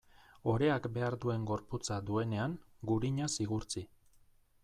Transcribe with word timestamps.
Oreak 0.53 0.87
behar 0.95 1.17
duen 1.25 1.43
gorputza 1.51 1.99
duenean, 2.09 2.57
gurinaz 2.93 3.31
igurtzi. 3.47 3.87